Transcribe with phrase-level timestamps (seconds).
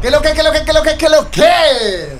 [0.00, 2.18] ¿Qué lo que, qué lo que, qué lo que, qué lo que?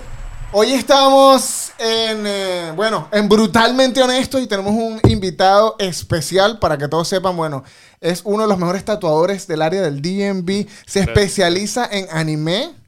[0.52, 6.88] Hoy estamos en, eh, bueno, en Brutalmente Honesto y tenemos un invitado especial para que
[6.88, 7.64] todos sepan, bueno,
[8.02, 12.84] es uno de los mejores tatuadores del área del DMV, se especializa en anime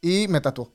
[0.00, 0.72] y me tatuó.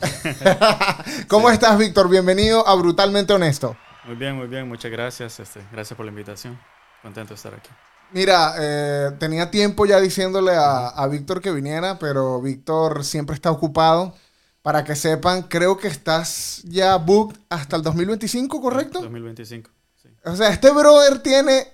[1.28, 2.08] ¿Cómo estás, Víctor?
[2.08, 3.76] Bienvenido a Brutalmente Honesto.
[4.04, 5.40] Muy bien, muy bien, muchas gracias.
[5.40, 6.58] Este, gracias por la invitación.
[7.02, 7.70] Contento de estar aquí.
[8.12, 13.50] Mira, eh, tenía tiempo ya diciéndole a, a Víctor que viniera, pero Víctor siempre está
[13.50, 14.14] ocupado.
[14.62, 19.00] Para que sepan, creo que estás ya booked hasta el 2025, ¿correcto?
[19.00, 19.70] 2025.
[20.02, 20.08] Sí.
[20.24, 21.66] O sea, este brother tiene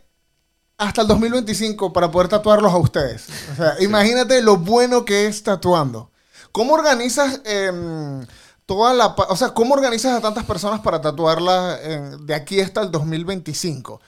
[0.78, 3.26] hasta el 2025 para poder tatuarlos a ustedes.
[3.52, 6.12] O sea, imagínate lo bueno que es tatuando.
[6.56, 8.26] ¿Cómo organizas em,
[8.64, 9.08] toda la...
[9.28, 14.00] O sea, ¿cómo organizas a tantas personas para tatuarlas en- de aquí hasta el 2025?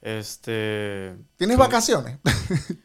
[0.00, 1.14] Este.
[1.36, 2.18] ¿Tienes con- vacaciones?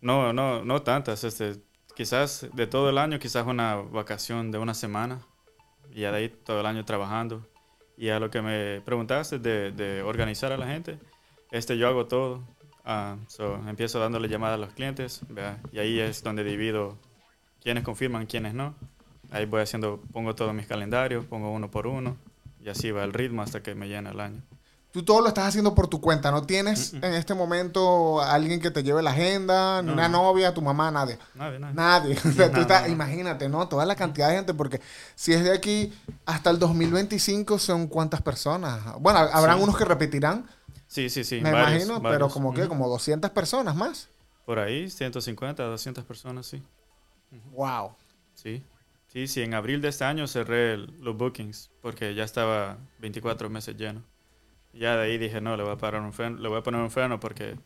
[0.00, 1.24] No, no, no tantas.
[1.24, 1.62] Este,
[1.94, 5.20] quizás de todo el año, quizás una vacación de una semana.
[5.90, 7.46] Y de ahí todo el año trabajando.
[7.98, 10.98] Y a lo que me preguntaste de, de organizar a la gente,
[11.52, 12.42] este, yo hago todo.
[12.84, 15.58] Ah, so, empiezo dándole llamadas a los clientes, ¿verdad?
[15.72, 16.98] y ahí es donde divido
[17.64, 18.74] quiénes confirman, quiénes no.
[19.32, 22.16] Ahí voy haciendo, pongo todos mis calendarios, pongo uno por uno,
[22.62, 24.42] y así va el ritmo hasta que me llena el año.
[24.92, 26.30] Tú todo lo estás haciendo por tu cuenta.
[26.30, 29.82] ¿No tienes en este momento alguien que te lleve la agenda?
[29.82, 29.94] Ni No.
[29.94, 31.18] una novia, tu mamá, nadie.
[31.34, 31.74] Nadie, nadie.
[31.74, 32.14] Nadie.
[32.24, 32.92] O sea, tú No, estás- no, no.
[32.92, 33.66] Imagínate, ¿no?
[33.66, 34.80] Toda la cantidad de gente, porque
[35.16, 35.92] si es de aquí
[36.26, 38.80] hasta el 2025, ¿son cuántas personas?
[39.00, 39.64] Bueno, habrán Sí.
[39.64, 40.46] unos que repetirán,
[40.86, 41.40] Sí, sí, sí.
[41.40, 42.32] me varios, imagino, pero varios.
[42.32, 44.08] como que, como 200 personas más.
[44.46, 46.62] Por ahí, 150, 200 personas, sí.
[47.52, 47.94] Wow.
[48.34, 48.62] Sí.
[49.08, 53.48] Sí, sí, en abril de este año cerré el- los bookings porque ya estaba 24
[53.48, 54.02] meses lleno.
[54.72, 56.80] Ya de ahí dije, no, le voy a, parar un freno, le voy a poner
[56.80, 57.56] un freno porque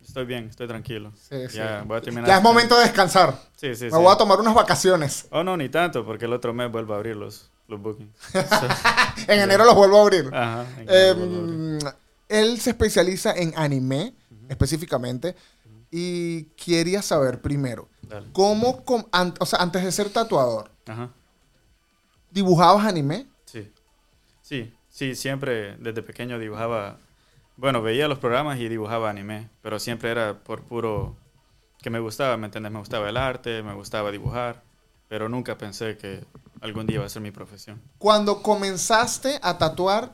[0.00, 1.12] estoy bien, estoy tranquilo.
[1.16, 1.56] Sí, sí.
[1.56, 2.28] Ya voy a terminar.
[2.28, 3.34] Ya es momento de descansar.
[3.56, 3.96] Sí, sí, Me sí.
[3.96, 5.26] voy a tomar unas vacaciones.
[5.32, 8.14] Oh, no, ni tanto, porque el otro mes vuelvo a abrir los, los bookings.
[9.26, 10.30] En enero los vuelvo a abrir.
[10.32, 10.66] Ajá.
[10.86, 11.94] Eh, vuelvo a abrir.
[12.28, 14.14] él se especializa en anime,
[14.48, 15.34] específicamente,
[15.90, 18.26] y quería saber primero, Dale.
[18.32, 21.10] ¿cómo, com- an- o sea, antes de ser tatuador, Ajá.
[22.30, 23.26] dibujabas anime?
[23.46, 23.72] Sí,
[24.42, 26.98] sí, sí, siempre desde pequeño dibujaba,
[27.56, 31.16] bueno, veía los programas y dibujaba anime, pero siempre era por puro
[31.80, 32.72] que me gustaba, ¿me entiendes?
[32.72, 34.62] Me gustaba el arte, me gustaba dibujar,
[35.08, 36.24] pero nunca pensé que
[36.60, 37.80] algún día iba a ser mi profesión.
[37.98, 40.12] Cuando comenzaste a tatuar,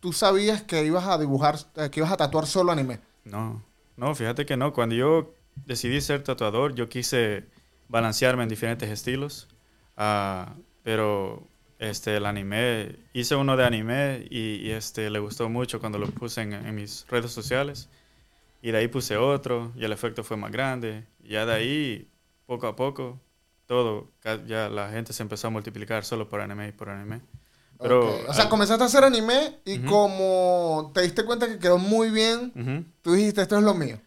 [0.00, 3.00] tú sabías que ibas a dibujar, eh, que ibas a tatuar solo anime.
[3.24, 3.62] No,
[3.96, 4.74] no, fíjate que no.
[4.74, 5.32] Cuando yo
[5.66, 7.44] decidí ser tatuador, yo quise
[7.88, 9.48] balancearme en diferentes estilos,
[9.96, 11.46] ah, pero
[11.78, 16.06] este, el anime, hice uno de anime y, y, este, le gustó mucho cuando lo
[16.06, 17.88] puse en, en mis redes sociales.
[18.62, 21.04] Y de ahí puse otro y el efecto fue más grande.
[21.22, 22.08] Y ya de ahí,
[22.46, 23.20] poco a poco,
[23.66, 24.10] todo,
[24.46, 27.20] ya la gente se empezó a multiplicar solo por anime y por anime.
[27.82, 28.30] Pero, Ok.
[28.30, 29.86] O sea, al- comenzaste a hacer anime y Ujú.
[29.86, 32.84] como te diste cuenta que quedó muy bien, Ujú.
[33.02, 34.00] tú dijiste, esto es lo mío.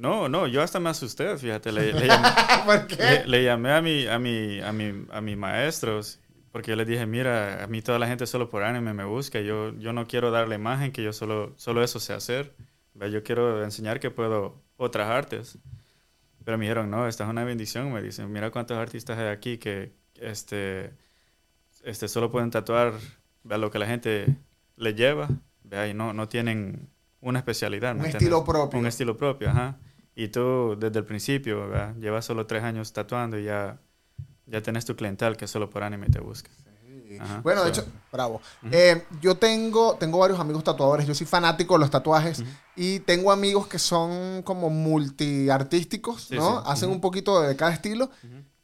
[0.00, 2.28] No, no, yo hasta me asusté, fíjate, le, le llamé,
[2.64, 2.96] ¿Por qué?
[2.96, 6.20] Le, le llamé a mi, a mi, a mi, a mis maestros
[6.52, 9.40] porque yo les dije, mira, a mí toda la gente solo por anime me busca,
[9.40, 12.54] yo, yo no quiero dar la imagen que yo solo, solo eso sé hacer,
[12.94, 15.58] yo quiero enseñar que puedo otras artes.
[16.44, 19.58] Pero me dijeron, no, esta es una bendición, me dicen, mira cuántos artistas hay aquí
[19.58, 20.92] que este,
[21.84, 22.94] este, solo pueden tatuar
[23.44, 23.58] ¿ve?
[23.58, 24.26] lo que la gente
[24.76, 25.28] le lleva,
[25.62, 25.90] ¿ve?
[25.90, 26.88] y no, no tienen
[27.20, 27.94] una especialidad.
[27.94, 28.80] ¿me Un estilo propio.
[28.80, 29.78] Un estilo propio, ajá.
[30.14, 31.94] Y tú desde el principio, ¿verdad?
[31.96, 33.80] llevas solo tres años tatuando y ya,
[34.46, 36.50] ya tenés tu cliental que solo por anime te busca.
[37.18, 38.40] Ajá, Bueno, de hecho, bravo.
[38.70, 41.06] Eh, yo tengo, tengo varios amigos tatuadores.
[41.06, 42.42] Yo soy fanático de los tatuajes.
[42.76, 46.58] Y tengo amigos que son como multiartísticos, Sí, ¿no?
[46.60, 46.64] sí.
[46.66, 48.10] Hacen un poquito de cada estilo.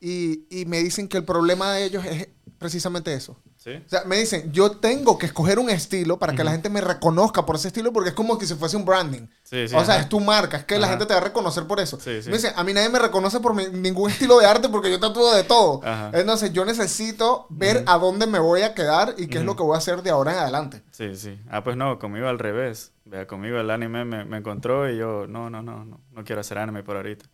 [0.01, 2.29] y, y me dicen que el problema de ellos es
[2.59, 3.37] precisamente eso.
[3.67, 3.83] ¿Sí?
[3.85, 6.81] O sea, me dicen, yo tengo que escoger un estilo para que la gente me
[6.81, 9.23] reconozca por ese estilo porque es como que si fuese un branding.
[9.43, 10.03] Sí, sí, o sea, ajá.
[10.03, 10.93] es tu marca, es que la Ajá.
[10.93, 11.99] gente te va a reconocer por eso.
[12.07, 15.01] Me dicen, a mí nadie me reconoce por mi- ningún estilo de arte porque yo
[15.01, 15.81] tatúo de todo.
[15.83, 16.13] Ajá.
[16.15, 19.65] Entonces, yo necesito ver a dónde me voy a quedar y qué es lo que
[19.65, 20.85] voy a hacer de ahora en adelante.
[20.93, 21.37] Sí, sí.
[21.51, 22.93] Ah, pues no, conmigo al revés.
[23.05, 26.41] Vea, conmigo el anime me, me encontró y yo, no, no, no, no, no quiero
[26.41, 27.25] hacer anime por ahorita.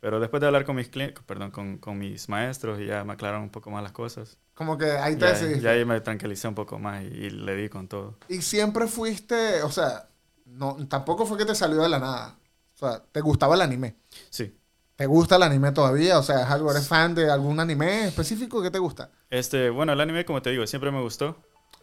[0.00, 3.42] Pero después de hablar con mis perdón, con, con mis maestros y ya me aclararon
[3.42, 4.38] un poco más las cosas.
[4.58, 5.60] Como que ahí te decidiste.
[5.60, 8.16] ya ahí me tranquilicé un poco más y, y le di con todo.
[8.28, 10.08] Y siempre fuiste, o sea,
[10.44, 12.36] no, tampoco fue que te salió de la nada.
[12.74, 13.96] O sea, te gustaba el anime.
[14.30, 14.58] Sí,
[14.98, 16.18] ¿Te gusta el anime todavía?
[16.18, 19.12] O sea, ¿es algo, ¿eres fan de algún anime específico que te gusta?
[19.30, 21.36] Este, bueno, el anime, como te digo, siempre me gustó.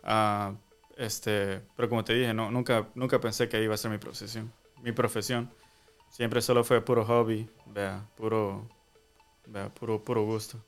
[0.04, 0.52] Ah,
[0.98, 4.52] este, pero como te dije, no, nunca, nunca pensé que iba a ser mi profesión.
[4.84, 5.50] Mi profesión.
[6.10, 8.68] Siempre solo fue puro hobby, vea, puro,
[9.48, 10.62] vea, puro, puro gusto.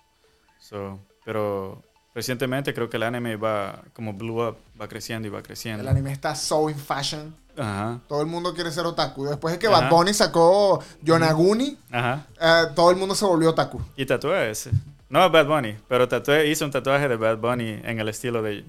[0.57, 1.83] So, pero
[2.17, 5.81] recientemente creo que el anime va como blew up, va creciendo y va creciendo.
[5.83, 7.35] El anime está so in fashion.
[7.55, 9.25] Ajá, Todo el mundo quiere ser otaku.
[9.25, 9.81] Después de que Ajá.
[9.81, 12.25] Bad Bunny sacó Yonaguni, ajá.
[12.41, 13.79] eh, todo el mundo se volvió otaku.
[13.95, 14.71] Y tatué ese.
[15.09, 18.41] No a Bad Bunny, pero tatué, hice un tatuaje de Bad Bunny en el estilo
[18.41, 18.63] de...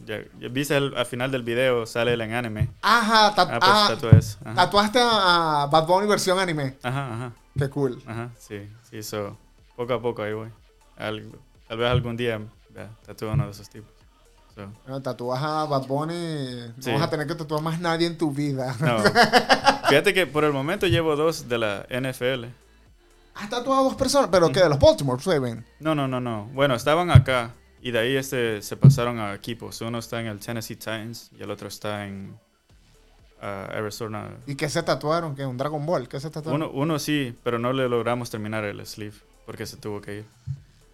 [0.53, 2.69] Viste el- al final del video, sale él en anime.
[2.83, 4.51] Ajá, ta- Ah, pues ah.
[4.51, 6.77] Ajá, tatuaste a, a Bad Bunny versión anime.
[6.83, 7.33] ajá, ajá.
[7.59, 8.01] Qué cool.
[8.07, 9.37] Ajá, sí, sí, so,
[9.75, 10.49] poco a poco ahí voy.
[10.97, 11.33] Al-
[11.67, 13.91] tal vez algún día vea, tatúe uno de esos tipos.
[14.55, 16.91] So, Bueno, tatúas a Bad Bunny, Sí.
[16.91, 18.75] no vas a tener que tatuar más nadie en tu vida.
[18.81, 18.99] no.
[19.89, 22.47] Fíjate que por el momento llevo dos de la NFL.
[23.35, 24.61] Has tatuado a dos personas, pero ¿qué?
[24.61, 25.65] De los Baltimore Ravens.
[25.81, 26.47] No, no, no, no.
[26.53, 29.81] Bueno, estaban acá y de ahí este, se pasaron a equipos.
[29.81, 32.39] Uno está en el Tennessee Titans y el otro está en
[33.41, 34.29] ah, Arizona.
[34.47, 35.37] ¿Y qué se tatuaron?
[35.37, 35.47] ¿Qué?
[35.47, 36.09] ¿Un Dragon Ball?
[36.09, 36.63] ¿Qué se tatuaron?
[36.63, 39.17] Uno, uno sí, pero no le logramos terminar el sleeve
[39.47, 40.27] porque se tuvo que ir.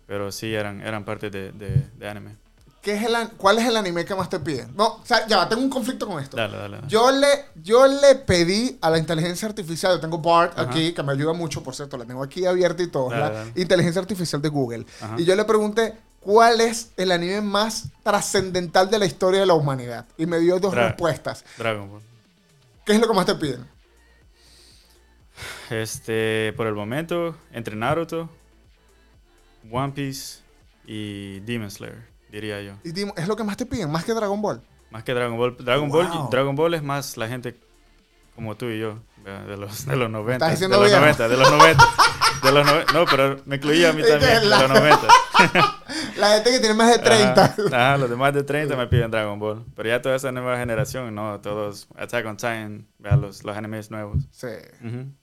[0.07, 2.37] Pero sí eran, eran parte de, de, de anime.
[2.83, 4.77] ¿Qué es el, ¿Cuál es el anime que más te piden?
[4.77, 6.37] No, o sea, ya tengo un conflicto con esto.
[6.37, 6.77] Dale, dale.
[6.77, 6.89] dale.
[6.89, 10.69] Yo le, yo le pedí a la inteligencia artificial, yo tengo BART Ajá.
[10.71, 13.31] aquí, que me ayuda mucho, por cierto, la tengo aquí abierta y todo, Dale, la
[13.31, 13.53] dale.
[13.57, 14.87] inteligencia artificial de Google.
[15.01, 15.15] Ajá.
[15.19, 19.55] Y yo le pregunté, ¿cuál es el anime más trascendental de la historia de la
[19.55, 20.05] humanidad?
[20.19, 21.43] Y me dio dos Dra- respuestas.
[21.57, 22.03] Dragon Ball.
[22.85, 23.67] ¿Qué es lo que más te piden?
[25.71, 28.29] Este, por el momento, entre Naruto,
[29.71, 30.41] One Piece
[30.87, 32.75] y Demon Slayer, diría yo.
[32.85, 32.91] Y
[33.21, 33.91] ¿es lo que más te piden?
[33.91, 34.63] ¿Más que Dragon Ball?
[34.91, 35.57] Más que Dragon Ball.
[35.59, 36.03] Dragon, Wow.
[36.09, 37.59] Ball, Dragon Ball es más la gente
[38.37, 40.35] como tú y yo, de los, de los 90.
[40.35, 41.01] Estás De diciendo los viejo.
[41.01, 41.85] 90, de los 90.
[42.43, 44.99] De los no, pero me incluía a mí también, de los 90.
[46.19, 47.45] La gente que tiene más de 30.
[47.45, 49.65] Ajá, ajá, los demás de 30 me piden Dragon Ball.
[49.75, 53.91] Pero ya toda esa nueva generación, no, todos Attack on Titan, vean los, los animes
[53.91, 54.25] nuevos.
[54.31, 54.49] Sí.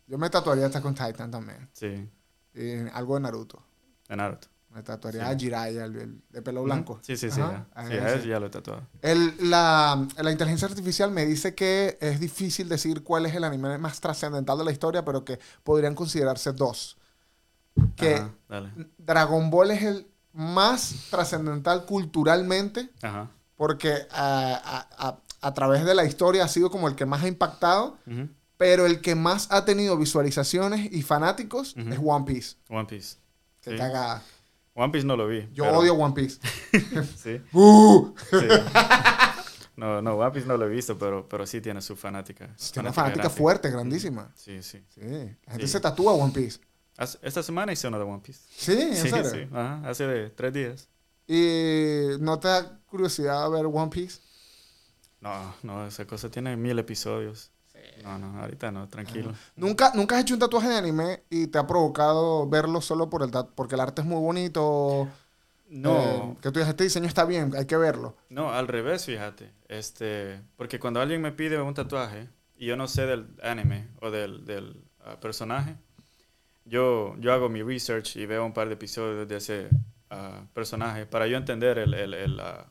[0.07, 1.69] Yo me tatuaría hasta con Titan también.
[1.73, 2.09] Sí,
[2.55, 3.63] Y algo de Naruto.
[4.11, 4.47] De Naruto.
[4.73, 5.33] Me tatuaría Sí.
[5.33, 6.99] a Jiraiya, el, el de pelo blanco.
[7.01, 7.41] Sí, sí, sí.
[7.41, 8.19] Ajá, ya.
[8.21, 8.83] Sí, a ya lo he tatuado.
[9.01, 13.77] El- la, la inteligencia artificial me dice que es difícil decir cuál es el anime
[13.77, 16.97] más trascendental de la historia, pero que podrían considerarse dos.
[17.97, 18.69] Que Ajá, dale.
[18.97, 23.29] Dragon Ball es el más trascendental culturalmente, Ajá.
[23.57, 27.23] porque a, a- a- a través de la historia ha sido como el que más
[27.23, 27.97] ha impactado,
[28.57, 31.89] pero el que más ha tenido visualizaciones y fanáticos Ujú.
[31.91, 32.55] es One Piece.
[32.69, 33.17] One Piece.
[33.61, 33.77] Que Sí.
[33.77, 34.21] caga.
[34.73, 35.47] One Piece no lo vi.
[35.53, 36.39] Yo pero- odio One Piece.
[37.17, 38.13] Sí, ¡Uh!
[38.29, 38.47] sí.
[39.75, 42.53] No, no, One Piece no lo he visto, pero, pero sí tiene su fanática.
[42.57, 43.37] su Tiene una fanática grande.
[43.37, 44.31] fuerte, grandísima.
[44.35, 44.83] Sí, sí.
[44.89, 45.73] Sí, la gente Sí.
[45.73, 46.59] se tatúa One Piece.
[47.23, 48.41] Esta semana hice uno de One Piece.
[48.55, 49.29] Sí, en Sí, serio.
[49.29, 49.47] sí.
[49.51, 50.89] Ajá, hace de tres días.
[51.27, 54.19] ¿Y no te da curiosidad ver One Piece?
[55.19, 57.51] No, no, esa cosa tiene mil episodios.
[58.03, 59.33] No, no, ahorita no, tranquilo.
[59.55, 63.23] ¿Nunca, ¿Nunca has hecho un tatuaje de anime y te ha provocado verlo solo por
[63.23, 65.07] el porque el arte es muy bonito?
[65.69, 68.15] No, Eh, que tú dices, este diseño está bien, hay que verlo.
[68.29, 69.51] no, al revés, fíjate.
[69.69, 74.11] Este, porque cuando alguien me pide un tatuaje y yo no sé del anime o
[74.11, 75.75] del, del ah, personaje,
[76.65, 79.69] yo, yo hago mi research y veo un par de episodios de ese
[80.09, 82.65] ah, personaje para yo entender el, el, el, ah,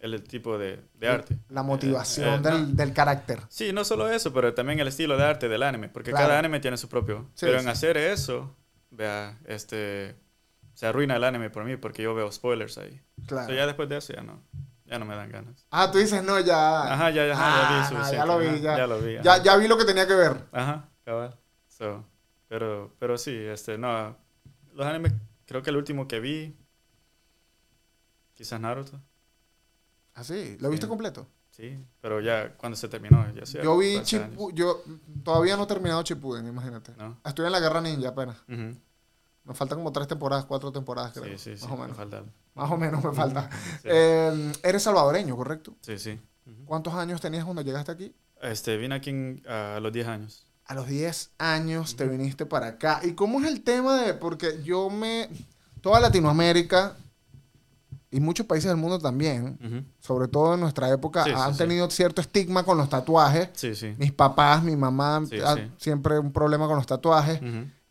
[0.00, 1.38] el- tipo de, de arte.
[1.48, 2.74] La motivación Eh, eh, del, no.
[2.74, 3.40] del carácter.
[3.48, 6.26] Sí, no solo eso, pero también el estilo de arte del anime, porque Claro.
[6.28, 7.30] cada anime tiene su propio.
[7.34, 7.64] Sí, pero sí.
[7.64, 8.56] en hacer eso,
[8.90, 10.16] vea, este,
[10.74, 13.00] se arruina el anime por mí porque yo veo spoilers ahí.
[13.26, 13.48] Claro.
[13.48, 14.42] So, ya después de eso ya no,
[14.84, 15.66] ya no me dan ganas.
[15.70, 16.92] Ah, tú dices, no, ya.
[16.92, 18.76] Ajá, ya, ya, Ah, ya vi ya lo vi, ajá, ya.
[18.76, 19.14] ya lo vi.
[19.22, 20.44] Ya, ya vi lo que tenía que ver.
[20.52, 21.36] Ajá, cabal.
[21.68, 22.04] So,
[22.48, 24.16] pero, pero sí, este, no,
[24.74, 25.12] los animes,
[25.46, 26.56] creo que el último que vi,
[28.34, 29.00] quizás Naruto,
[30.16, 30.88] Ah, sí, ¿lo viste Sí.
[30.88, 31.26] completo?
[31.50, 33.62] sí, pero ya cuando se terminó, ya sé.
[33.62, 33.96] Yo vi.
[34.00, 34.82] Chippu- yo
[35.24, 36.92] todavía no he terminado Chippuden, imagínate.
[36.98, 37.16] ¿No?
[37.24, 38.36] Estoy en la Guerra Ninja apenas.
[38.48, 38.76] Ujú.
[39.44, 41.24] Me faltan como tres temporadas, cuatro temporadas, creo.
[41.38, 41.96] Sí, sí, sí, más o me menos.
[41.96, 42.30] falta algo.
[42.54, 43.48] Más o menos me falta.
[43.82, 43.88] Sí.
[43.92, 45.74] Eh, eres salvadoreño, ¿correcto?
[45.82, 46.20] Sí, sí.
[46.64, 48.14] ¿Cuántos años tenías cuando llegaste aquí?
[48.42, 50.46] Este, vine aquí en- a los 10 años.
[50.66, 53.00] A los 10 años te viniste para acá.
[53.04, 54.14] ¿Y cómo es el tema de.?
[54.14, 55.28] Porque yo me.
[55.80, 56.96] Toda Latinoamérica
[58.16, 59.58] y muchos países del mundo también,
[60.00, 61.58] sobre todo en nuestra época, Sí, han sí.
[61.58, 63.50] tenido cierto estigma con los tatuajes.
[63.98, 67.40] Mis papás, mi mamá, Sí, ah, siempre un problema con los tatuajes.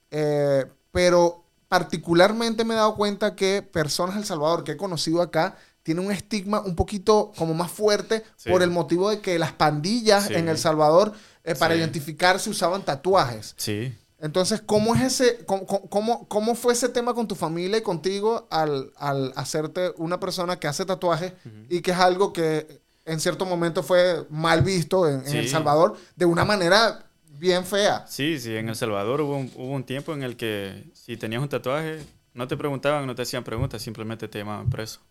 [0.09, 5.57] Eh, pero particularmente me he dado cuenta que personas del Salvador que he conocido acá
[5.83, 10.31] tienen un estigma un poquito como más fuerte por el motivo de que las pandillas
[10.31, 11.13] en El Salvador
[11.43, 13.53] eh, para identificarse usaban tatuajes.
[13.57, 13.93] Sí.
[14.25, 18.47] Entonces, ¿cómo es ese, cómo, cómo, cómo fue ese tema con tu familia y contigo
[18.49, 21.33] al, al hacerte una persona que hace tatuajes
[21.69, 25.27] y que es algo que en cierto momento fue mal visto en.
[25.27, 27.05] El Salvador de una manera
[27.37, 28.03] bien fea?
[28.07, 31.43] Sí, sí, en El Salvador hubo un, hubo un tiempo en el que si tenías
[31.43, 32.03] un tatuaje,
[32.33, 35.01] no te preguntaban, no te hacían preguntas, simplemente te llamaban preso.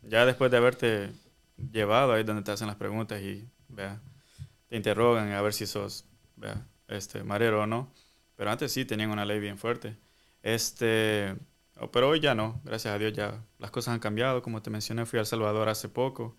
[0.00, 1.10] Ya después de haberte
[1.72, 4.00] llevado, ahí donde te hacen las preguntas y vea,
[4.68, 6.04] te interrogan a ver si sos
[6.36, 7.92] vea, este, marero o no.
[8.36, 9.96] Pero antes sí tenían una ley bien fuerte.
[10.42, 11.36] Este,
[11.78, 14.42] oh, pero hoy ya no, gracias a Dios ya las cosas han cambiado.
[14.42, 16.36] Como te mencioné, fui a El Salvador hace poco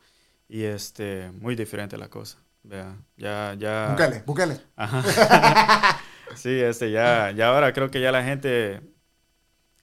[0.48, 2.38] y este, muy diferente la cosa.
[2.64, 3.90] Vea, ya, ya.
[3.90, 4.62] Búscale, búscale.
[4.76, 6.00] Ajá.
[6.36, 8.82] sí, este, ya, ya ahora creo que ya la gente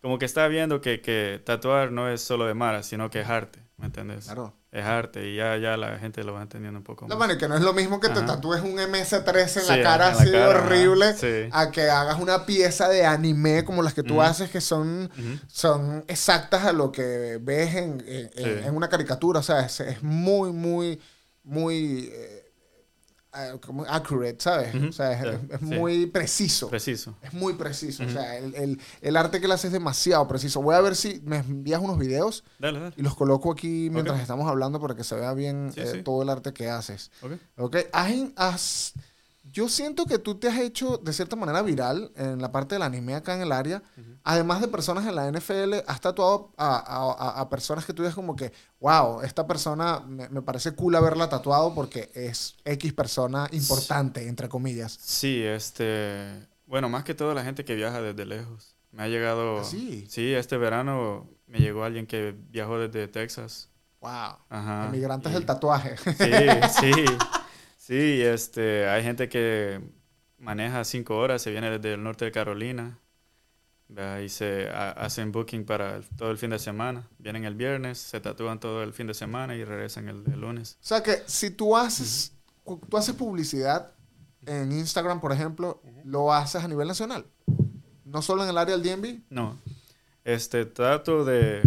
[0.02, 3.28] como que está viendo que, que tatuar no es solo de Mara, sino que es
[3.28, 4.24] arte, ¿me entiendes?
[4.24, 4.52] Claro.
[4.72, 7.28] Es arte y ya, ya la gente lo va entendiendo un poco La más.
[7.28, 8.26] mano, que no es lo mismo que te Ajá.
[8.26, 10.64] tatúes un MS-13 en Sí, la cara en la así cara, ajá.
[10.64, 11.48] horrible Sí.
[11.52, 15.10] a que hagas una pieza de anime como las que tú haces que son,
[15.46, 18.66] son exactas a lo que ves en, en- en- Sí.
[18.66, 19.40] en una caricatura.
[19.40, 20.98] O sea, es, es muy, muy,
[21.44, 22.41] muy eh,
[23.60, 24.74] como accurate, ¿sabes?
[24.74, 25.64] O sea, es, sí.
[25.64, 26.68] muy preciso.
[26.68, 27.14] Preciso.
[27.22, 28.04] Es muy preciso.
[28.04, 30.60] O sea, el, el- el arte que le haces es demasiado preciso.
[30.60, 32.94] Voy a ver si me envías unos videos Dale, dale.
[32.96, 36.22] y los coloco aquí mientras estamos hablando para que se vea bien Sí, eh, todo
[36.22, 37.10] el arte que haces.
[37.22, 37.32] Ok.
[37.56, 38.92] Ok, has in- has-
[39.52, 42.82] yo siento que tú te has hecho de cierta manera viral en la parte del
[42.82, 43.82] anime acá en el área.
[44.24, 48.02] Además de personas en la NFL, has tatuado a, a- a- a personas que tú
[48.02, 52.92] dices como que, wow, esta persona me, me parece cool haberla tatuado porque es X
[52.94, 54.98] persona importante, entre comillas.
[55.00, 58.74] Sí, este, bueno, más que todo la gente que viaja desde lejos.
[58.90, 60.06] Me ha llegado, ¿Ah, sí?
[60.08, 63.68] sí, este verano me llegó alguien que viajó desde Texas.
[64.00, 64.36] Wow.
[64.48, 64.86] Ajá.
[64.88, 65.96] Emigrantes y- del tatuaje.
[65.96, 66.30] Sí,
[66.80, 66.92] sí,
[67.86, 69.80] sí, este, hay gente que
[70.38, 72.98] maneja cinco horas, se viene desde el norte de Carolina,
[74.24, 77.98] y se ha- hacen booking para el- todo el fin de semana, vienen el viernes,
[77.98, 80.78] se tatúan todo el fin de semana y regresan el, el lunes.
[80.80, 82.32] O sea que si tú haces,
[82.64, 83.92] tú haces publicidad
[84.46, 87.26] en Instagram, por ejemplo, lo haces a nivel nacional.
[88.06, 89.20] No solo en el área del DMV.
[89.28, 89.58] No,
[90.24, 91.62] este, trato de,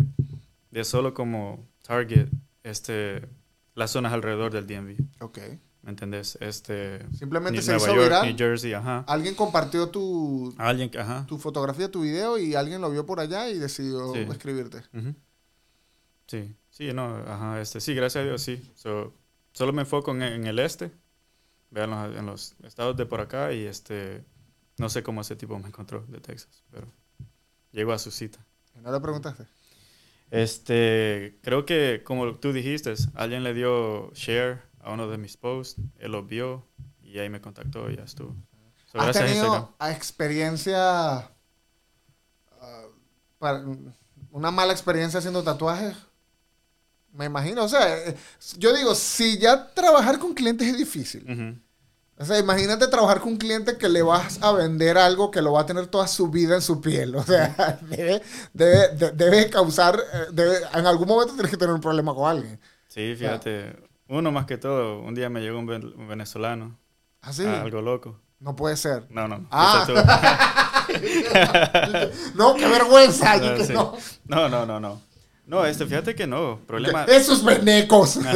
[0.72, 2.28] de solo como target,
[2.64, 3.28] este,
[3.76, 5.40] las zonas alrededor del DMV, Ok.
[5.86, 6.38] ¿Me entendés?
[6.42, 8.26] Este, Simplemente se Nueva hizo York, viral.
[8.28, 9.06] New Jersey, ajá.
[9.08, 11.26] Alguien compartió tu, Alguien, ajá.
[11.28, 14.20] tu fotografía, tu video y alguien lo vio por allá y decidió Sí.
[14.32, 14.82] escribirte.
[16.28, 18.62] Sí, sí, no, ajá, este, sí, gracias a Dios, sí.
[18.76, 19.14] So,
[19.54, 20.92] solo me enfoco en, en el este,
[21.70, 24.26] vean los, en los estados de por acá y este,
[24.78, 26.88] no sé cómo ese tipo me encontró de Texas, pero
[27.72, 28.40] llegó a su cita.
[28.82, 29.46] ¿No le preguntaste?
[30.32, 35.82] Este, creo que como tú dijiste, alguien le dio share a uno de mis posts,
[36.00, 36.64] él lo vio
[37.02, 38.36] y ahí me contactó y ya estuvo.
[38.92, 41.32] So, ¿Has tenido a experiencia,
[42.62, 42.86] ah,
[43.40, 43.64] para-
[44.32, 45.96] una mala experiencia haciendo tatuajes?
[47.14, 48.16] Me imagino, o sea, eh,
[48.58, 51.26] yo digo, si ya trabajar con clientes es difícil,
[52.18, 55.54] o sea, imagínate trabajar con un cliente que le vas a vender algo que lo
[55.54, 58.22] va a tener toda su vida en su piel, o sea, debe,
[58.54, 62.30] debe, de- debe causar, eh, debe- en algún momento tienes que tener un problema con
[62.30, 62.60] alguien.
[62.90, 63.76] Sí, fíjate,
[64.08, 66.78] uno más que todo, un día me llegó un, ven- un venezolano,
[67.22, 67.32] ah,
[67.62, 68.20] algo loco.
[68.40, 69.08] no puede ser.
[69.10, 69.48] No, no.
[69.52, 69.86] Ah.
[72.36, 73.38] No, qué vergüenza.
[73.38, 73.74] yo No, sí.
[73.74, 73.98] no.
[74.26, 75.02] no, no, no, no.
[75.46, 76.60] No, este, fíjate que no.
[76.68, 77.04] Problema.
[77.06, 78.20] Esos venecos.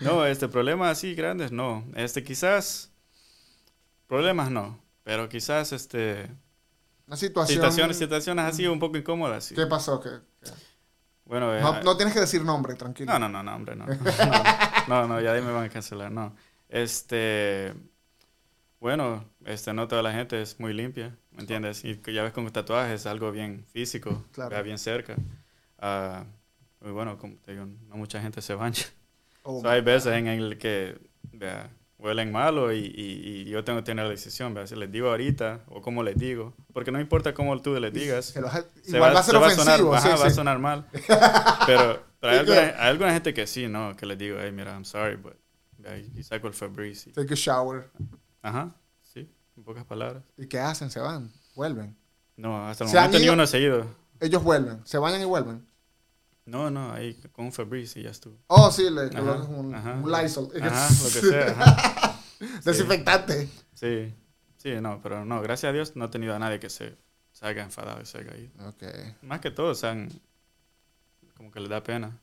[0.00, 1.84] No, este, problemas así grandes, no.
[1.94, 2.90] Este, quizás.
[4.06, 4.80] Problemas no.
[5.04, 6.26] Pero quizás, este.
[7.06, 7.56] Una situación.
[7.56, 9.44] Situaciones, situaciones así un poco incómodas.
[9.44, 9.54] sí.
[9.54, 10.00] ¿Qué pasó?
[10.00, 10.08] ¿Qué-
[10.42, 10.50] qué?
[11.30, 13.12] Bueno, eh, No, no tienes que decir nombre, tranquilo.
[13.12, 13.86] No, no, no, no, hombre, no.
[14.88, 16.34] No, no, ya ahí me van a cancelar, no.
[16.68, 17.72] Este,
[18.80, 21.84] bueno, este, no toda la gente es muy limpia, ¿me entiendes?
[21.84, 24.60] Y ya ves con tatuajes es algo bien físico, Claro.
[24.64, 25.14] bien cerca.
[25.78, 26.24] Ah,
[26.84, 28.82] y bueno, como te digo, no mucha gente se baña.
[29.42, 30.98] Oh, So, hay veces en el que,
[31.32, 31.70] vea,
[32.02, 35.08] huelen malo y, y- y yo tengo que tener la decisión, vea, si les digo
[35.10, 39.20] ahorita o cómo les digo, porque no importa cómo tú les digas, se igual va,
[39.20, 39.64] a ser se ofensivo.
[39.64, 40.86] sonar, sí, va a sonar mal.
[41.66, 43.96] Pero, pero hay, alguna, hay alguna gente que sí, ¿no?
[43.96, 45.34] Que les digo, hey, mira, I'm sorry, but...
[46.14, 47.10] Y saco el Febreze.
[47.10, 47.90] y- Take a shower.
[48.42, 50.22] Ajá, sí, en pocas palabras.
[50.36, 50.90] ¿Y qué hacen?
[50.90, 51.96] Se van, vuelven.
[52.36, 53.86] No, hasta el ¿Se momento ni uno se ha ido.
[54.20, 55.66] Ellos vuelven, se bañan y vuelven.
[56.50, 58.36] No, no, ahí con un Febreze y ya estuvo.
[58.48, 59.72] Oh, sí, le colocas un,
[60.10, 60.50] Lysol.
[60.60, 62.20] Ajá, lo que sea.
[62.64, 63.48] Desinfectante.
[63.72, 64.12] Sí.
[64.56, 66.96] sí, no, pero no, gracias a Dios no he tenido a nadie que se
[67.30, 68.32] salga enfadado y se haya.
[68.70, 69.14] Okay.
[69.22, 69.96] Más que todo, o sea,
[71.36, 72.18] como que le da pena.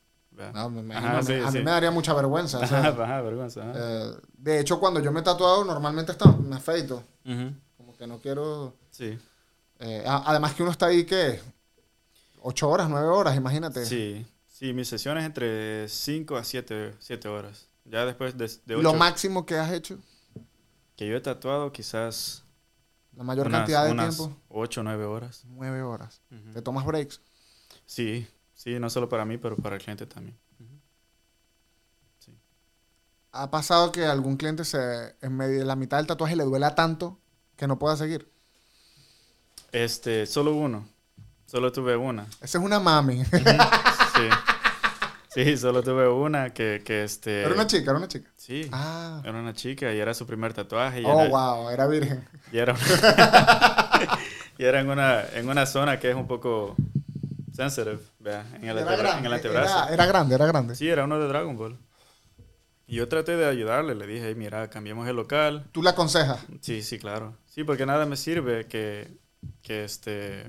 [0.53, 1.59] No, me imagino, sí, a sí.
[1.59, 2.59] mí me daría mucha vergüenza.
[2.61, 7.01] Eh, de hecho, cuando yo me he tatuado, normalmente está, me afeito.
[7.77, 8.75] Como que no quiero.
[8.91, 9.17] Sí.
[9.79, 11.39] Eh, además que uno está ahí que
[12.49, 13.85] 8 horas, 9 horas, imagínate.
[13.85, 17.67] Sí, sí, mis sesiones entre 5 a 7, 7 horas.
[17.83, 19.97] Ya después de, de ¿Lo máximo que has hecho?
[20.95, 22.45] Que yo he tatuado quizás...
[23.17, 24.33] La mayor unas, cantidad de tiempo.
[24.47, 25.43] 8 o 9 horas.
[25.45, 26.21] 9 horas.
[26.53, 27.19] ¿Te tomas breaks?
[27.85, 30.37] Sí, sí, no solo para mí, pero para el cliente también.
[33.33, 36.75] ¿Ha pasado que algún cliente se, en medio de la mitad del tatuaje le duela
[36.75, 37.19] tanto
[37.57, 38.31] que no pueda seguir?
[39.73, 40.87] Este, solo uno.
[41.47, 42.25] Solo tuve una.
[42.41, 43.23] Esa es una mami.
[43.25, 44.29] Sí.
[45.29, 47.43] Sí, solo tuve una que, que este...
[47.43, 48.29] era una chica, era una chica.
[48.35, 49.21] Sí, Ah.
[49.23, 51.01] era una chica y era su primer tatuaje.
[51.01, 52.27] Y Oh, era, wow, era virgen.
[52.51, 52.75] Y era,
[54.57, 56.75] y era en, una, en una zona que es un poco
[57.53, 59.77] sensitive, vea, en el, Era en grande, el antebrazo.
[59.83, 60.75] era, era grande, era grande.
[60.75, 61.77] Sí, era uno de Dragon Ball.
[62.87, 65.67] Y yo traté de ayudarle, le dije, "Hey, mira, cambiemos el local.
[65.71, 66.39] ¿Tú le aconsejas?
[66.61, 67.35] Sí, sí, claro.
[67.45, 69.17] Sí, porque nada me sirve que,
[69.61, 70.45] que este...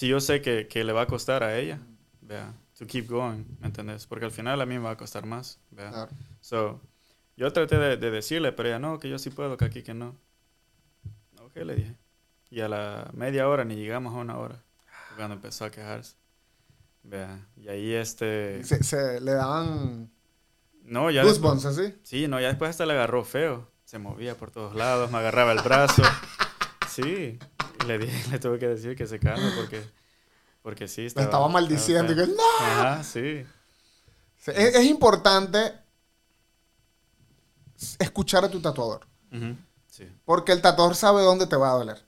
[0.00, 1.78] Si yo sé que, que le va a costar a ella,
[2.22, 4.06] vea, to keep going, ¿me entendés?
[4.06, 5.90] Porque al final a mí me va a costar más, vea.
[5.90, 6.12] Claro.
[6.40, 6.80] So,
[7.36, 9.92] yo traté de, de decirle, pero ella no, que yo sí puedo, que aquí que
[9.92, 10.16] no.
[11.42, 11.96] Ok, le dije.
[12.48, 14.64] Y a la media hora ni llegamos a una hora.
[15.16, 16.16] Cuando empezó a quejarse.
[17.02, 18.64] Vea, y ahí este...
[18.64, 20.10] Se, se le daban
[20.82, 21.94] No, ya después, así.
[22.04, 23.70] Sí, no, ya después hasta le agarró feo.
[23.84, 26.02] Se movía por todos lados, me agarraba el brazo.
[26.88, 27.38] Sí,
[27.86, 29.82] le dije, le tuve que decir que se calme porque...
[30.62, 31.24] Porque sí, estaba...
[31.24, 32.12] estaba maldiciendo.
[32.12, 32.42] y que, ¡No!
[32.60, 33.46] Ajá, sí.
[34.46, 35.72] Es, es importante
[37.98, 39.06] escuchar a tu tatuador.
[39.86, 40.06] Sí.
[40.24, 42.06] Porque el tatuador sabe dónde te va a doler.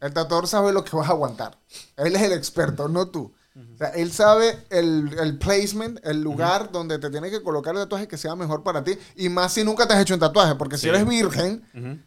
[0.00, 1.58] El tatuador sabe lo que vas a aguantar.
[1.96, 3.34] Él es el experto, no tú.
[3.56, 7.82] O sea, él sabe el, el placement, el lugar donde te tiene que colocar el
[7.82, 8.98] tatuaje que sea mejor para ti.
[9.14, 10.56] Y más si nunca te has hecho un tatuaje.
[10.56, 11.64] Porque si eres virgen,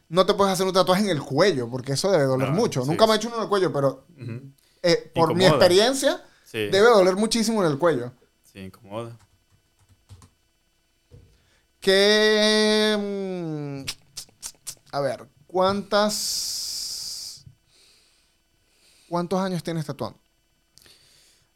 [0.10, 1.70] no te puedes hacer un tatuaje en el cuello.
[1.70, 2.82] Porque eso debe doler mucho.
[2.84, 2.89] sí.
[2.89, 4.06] Nunca me he hecho uno en el cuello, pero
[4.84, 8.12] eh, por mi experiencia, debe doler muchísimo en el cuello.
[8.44, 9.18] sí, incomoda.
[11.79, 12.98] ¿Qué.
[13.00, 13.86] mm,
[14.92, 17.46] A ver, ¿cuántas.
[19.07, 20.20] ¿Cuántos años tienes tatuando?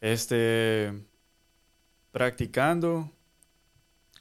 [0.02, 0.92] Este,
[2.12, 3.10] practicando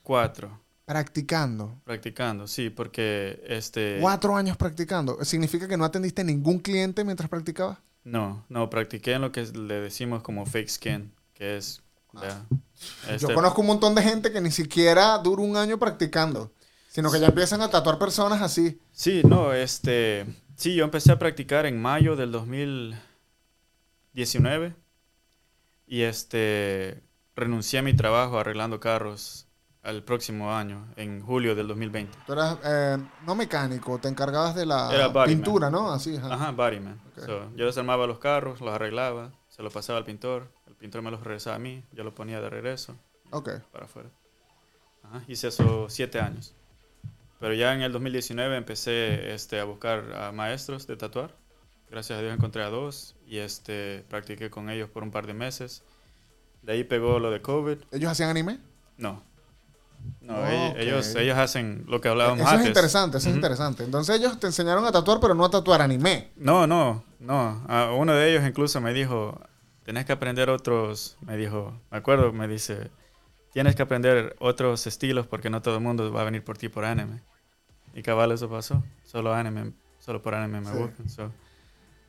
[0.02, 1.80] cuatro, Practicando.
[1.84, 5.24] practicando, sí, porque este, Cuatro años practicando.
[5.24, 7.78] ¿Significa que no atendiste ningún cliente mientras practicabas?
[8.04, 11.80] no, no, practiqué en lo que le decimos como fake skin, que es,
[13.08, 16.50] este, Yo conozco un montón de gente que ni siquiera dura un año practicando,
[16.88, 18.80] sino que ya empiezan a tatuar personas así.
[18.90, 24.74] sí, no, este, sí, yo empecé a practicar en mayo del 2019
[25.90, 27.02] y este,
[27.34, 29.48] renuncié a mi trabajo arreglando carros
[29.82, 32.16] al próximo año, en julio del 2020.
[32.26, 35.90] Tú eras, eh, no mecánico, te encargabas de la pintura, ¿no?
[35.90, 36.32] Así, ajá.
[36.32, 37.00] Ajá, bodyman.
[37.16, 41.10] So, yo desarmaba los carros, los arreglaba, se los pasaba al pintor, el pintor me
[41.10, 42.94] los regresaba a mí, yo los ponía de regreso
[43.32, 43.50] Ok.
[43.72, 44.10] para afuera.
[45.02, 46.54] Ajá, hice eso siete años.
[47.40, 51.34] Pero ya en el 2019 empecé este, a buscar a maestros de tatuar.
[51.90, 55.34] Gracias a Dios encontré a dos y este, practiqué con ellos por un par de
[55.34, 55.82] meses.
[56.62, 57.78] De ahí pegó lo de COVID.
[57.90, 58.58] ¿Ellos hacían anime?
[58.96, 59.22] No.
[60.20, 60.78] No, Oh, ellos, ok.
[60.78, 62.68] ellos, ellos hacen lo que hablábamos Eso es antes.
[62.68, 63.38] interesante, eso es Ujú.
[63.38, 63.84] interesante.
[63.84, 66.30] Entonces ellos te enseñaron a tatuar, pero no a tatuar anime.
[66.36, 67.64] No, no, no.
[67.68, 69.40] A uno de ellos incluso me dijo,
[69.82, 72.90] tenés que aprender otros, me dijo, me acuerdo, me dice,
[73.52, 76.68] tienes que aprender otros estilos porque no todo el mundo va a venir por ti
[76.68, 77.20] por anime.
[77.94, 78.82] Y cabal eso pasó.
[79.04, 80.78] Solo anime, solo por anime me Sí.
[80.78, 81.08] buscan.
[81.10, 81.32] So,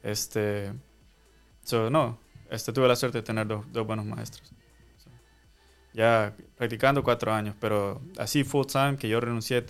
[0.04, 0.74] este,
[1.64, 4.50] so, no, este, tuve la suerte de tener dos, dos buenos maestros.
[4.98, 5.10] So,
[5.94, 9.66] ya practicando cuatro años, pero así full time que yo renuncié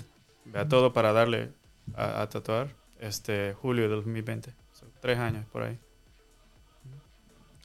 [0.53, 1.53] a todo para darle
[1.95, 4.53] a, a tatuar, este, julio del 2020.
[4.73, 5.79] So, tres años por ahí.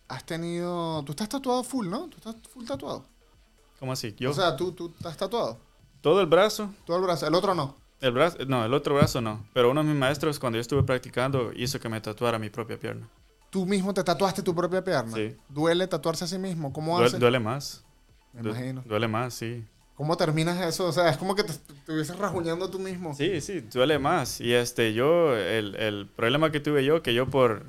[0.09, 1.02] Has tenido...
[1.05, 2.09] Tú estás tatuado full, ¿no?
[2.09, 3.05] Tú estás full tatuado.
[3.81, 4.14] ¿Cómo así?
[4.18, 5.59] Yo, O sea, tú, tú estás tatuado.
[6.00, 7.26] todo el brazo, Todo el brazo.
[7.26, 7.74] El otro no.
[8.01, 10.83] El brazo, no, el otro brazo no, pero uno de mis maestros cuando yo estuve
[10.83, 13.09] practicando hizo que me tatuara mi propia pierna.
[13.51, 15.15] Tú mismo te tatuaste tu propia pierna.
[15.17, 15.35] Sí.
[15.49, 16.73] Duele tatuarse a sí mismo.
[16.73, 17.19] ¿Cómo haces?
[17.19, 17.85] duele más.
[18.33, 18.83] Me Du- imagino.
[18.85, 19.65] Duele más, sí.
[19.95, 20.87] ¿Cómo terminas eso?
[20.87, 23.15] O sea, es como que te estuvieses rajuñando tú mismo.
[23.15, 24.43] Sí, sí, duele más.
[24.43, 27.65] Y este, yo, el, el problema que tuve yo, que yo por,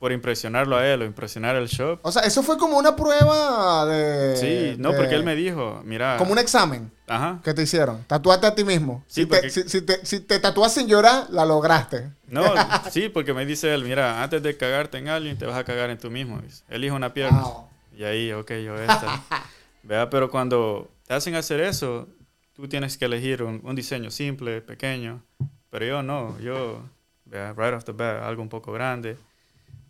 [0.00, 3.84] por impresionarlo a él o impresionar al shop, O sea, eso fue como una prueba
[3.84, 4.34] de...
[4.36, 8.02] sí, no, de- porque él me dijo, mira, Como un examen ajá, que te hicieron.
[8.06, 9.04] Tatuate a ti mismo.
[9.06, 12.10] Sí, si, te, porque- si, si te, si te tatúas sin llorar, la lograste.
[12.28, 12.42] no,
[12.90, 15.90] sí, porque me dice él, mira, antes de cagarte en alguien, te vas a cagar
[15.90, 16.40] en tú mismo.
[16.70, 17.42] Elige una pierna.
[17.42, 17.68] Wow.
[17.94, 19.22] Y ahí, ok, yo esta.
[19.82, 22.08] Vea, pero cuando te hacen hacer eso,
[22.54, 25.22] tú tienes que elegir un, un diseño simple, pequeño.
[25.68, 26.82] Pero yo no, yo,
[27.26, 27.52] ¿vea?
[27.54, 29.18] right off the bat, algo un poco grande.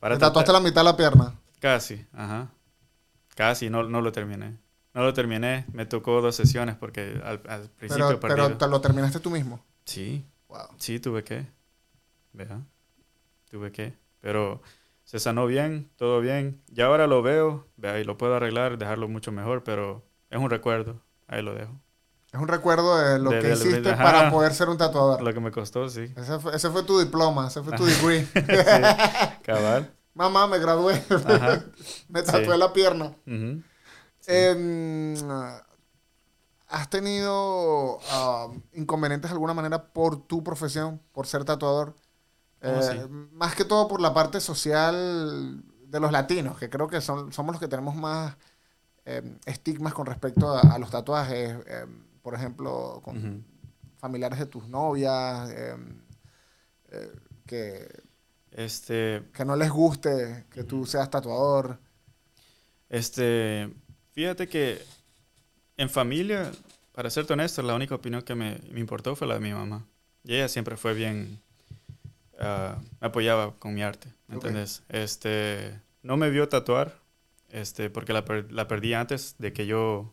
[0.00, 1.34] Para ¿Te tatuaste la mitad de la pierna?
[1.60, 2.50] Casi, ajá.
[3.36, 4.58] Casi, no, no lo terminé.
[4.92, 8.18] No lo terminé, me tocó dos sesiones porque al, principio...
[8.18, 9.64] Pero, pero lo terminaste tú mismo.
[9.84, 10.24] Sí.
[10.48, 10.66] Wow.
[10.78, 11.46] Sí, tuve que.
[12.32, 12.60] ¿Verdad?
[13.50, 13.94] Tuve que.
[14.20, 14.62] Pero
[15.04, 16.62] se sanó bien, todo bien.
[16.74, 20.50] Y ahora lo veo, vea, y lo puedo arreglar, dejarlo mucho mejor, pero es un
[20.50, 21.00] recuerdo.
[21.28, 21.80] Ahí lo dejo.
[22.32, 25.20] Es un recuerdo de lo que hiciste para poder ser un tatuador.
[25.20, 26.12] Lo que me costó, sí.
[26.16, 28.24] Ese fue, ese fue tu diploma, ese fue tu degree.
[28.24, 28.32] sí,
[29.42, 29.92] cabal.
[30.14, 31.02] Mamá, me gradué.
[32.08, 33.12] me tatué la pierna.
[34.26, 35.14] Em,
[36.68, 41.96] ¿Has tenido uh, inconvenientes de alguna manera por tu profesión, por ser tatuador?
[42.60, 47.32] Eh, más que todo por la parte social de los latinos, que creo que son,
[47.32, 48.36] somos los que tenemos más
[49.04, 51.56] em, estigmas con respecto a, los tatuajes.
[52.22, 53.44] Por ejemplo, con
[53.98, 56.00] familiares de tus novias, em,
[56.90, 57.12] eh,
[57.46, 58.02] que,
[58.52, 61.78] este, que no les guste que tú seas tatuador.
[62.88, 63.72] Este,
[64.12, 64.83] fíjate que
[65.76, 66.50] en familia,
[66.92, 69.87] para serte honesto, la única opinión que me, me importó fue la de mi mamá.
[70.24, 71.40] Y ella siempre fue bien,
[72.35, 74.83] uh, me apoyaba con mi arte, ¿me entiendes?
[74.88, 76.98] Este, no me vio tatuar,
[77.48, 80.12] este, porque la, la perdí antes de que yo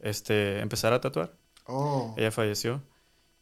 [0.00, 1.32] este, empezara a tatuar.
[1.66, 2.14] Oh.
[2.16, 2.82] Ella falleció.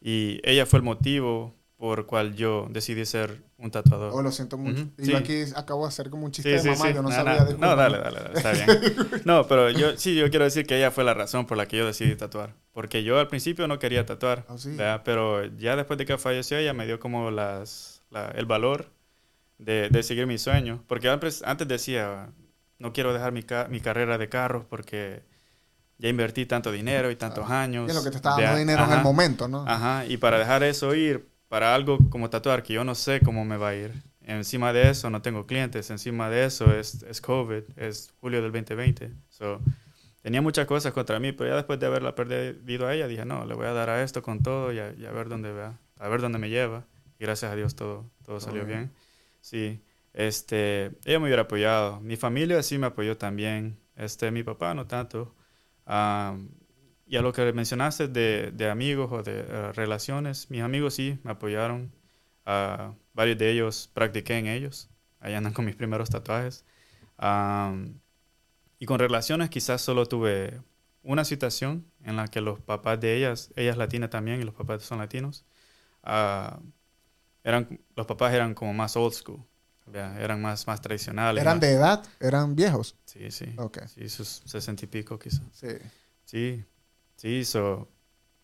[0.01, 4.13] Y ella fue el motivo por cual yo decidí ser un tatuador.
[4.15, 4.89] Oh, lo siento mucho.
[4.99, 7.59] Y yo aquí acabo de hacer como un chiste de mamá, yo no, sabía de
[7.59, 8.67] No, dale, dale, dale, está bien.
[9.25, 11.77] no, pero yo sí, yo quiero decir que ella fue la razón por la que
[11.77, 12.55] yo decidí tatuar.
[12.73, 14.57] Porque yo al principio no quería tatuar, oh,
[15.05, 18.03] pero ya después de que falleció ella me dio como las,
[18.35, 18.91] el valor
[19.59, 20.83] de, de, seguir mi sueño.
[20.87, 22.31] Porque antes, antes decía,
[22.79, 25.23] no quiero dejar mi, mi carrera de carros porque
[25.99, 27.91] ya invertí tanto dinero y tantos años.
[27.91, 29.65] Y lo que te estaba dando dinero en el momento, ¿no?
[29.67, 33.45] Ajá, y para dejar eso ir para algo como tatuar, que yo no sé cómo
[33.45, 33.93] me va a ir.
[34.23, 38.51] Encima de eso no tengo clientes, encima de eso es, es COVID, es julio del
[38.51, 39.13] 2020.
[39.29, 39.61] So,
[40.21, 43.47] tenía muchas cosas contra mí, pero ya después de haberla perdido a ella, dije, no,
[43.47, 46.21] le voy a dar a esto con todo y a, ver dónde va, a ver
[46.21, 46.85] dónde me lleva.
[47.19, 48.91] Y gracias a Dios todo, todo salió bien.
[49.41, 49.81] Sí,
[50.13, 52.01] este, ella me hubiera apoyado.
[52.01, 53.79] Mi familia sí me apoyó también.
[53.95, 55.37] Este, mi papá no tanto
[55.87, 61.19] y a lo que mencionaste de, de amigos o de eh, relaciones, mis amigos sí
[61.23, 61.93] me apoyaron.
[62.47, 64.89] Uh, varios de ellos practiqué en ellos.
[65.21, 66.65] Ahí andan con mis primeros tatuajes.
[68.79, 70.61] y con relaciones quizás solo tuve
[71.03, 74.83] una situación en la que los papás de ellas, ellas latinas también y los papás
[74.83, 75.45] son latinos,
[76.05, 76.61] uh,
[77.45, 79.45] eran, los papás eran como más old school.
[79.95, 81.41] Eran más, más tradicionales.
[81.41, 82.05] ¿Eran de edad?
[82.21, 82.97] ¿Eran viejos?
[83.05, 83.47] Sí, sí.
[83.57, 83.87] Okay.
[83.89, 85.43] Sí, sus sesenta y pico quizás.
[85.53, 85.69] Sí.
[86.25, 86.65] Sí,
[87.17, 87.89] sí, so,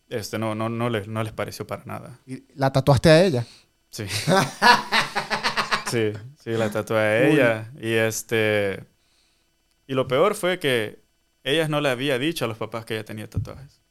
[0.08, 2.18] este, no, no, no, les, no les pareció para nada.
[2.26, 3.46] ¿Y la tatuaste a ella?
[3.90, 4.06] Sí.
[5.90, 7.72] sí, sí, la tatué a ella.
[7.80, 8.84] Y este,
[9.86, 11.02] y lo peor fue que
[11.42, 13.82] ella no le había dicho a los papás que ella tenía tatuajes.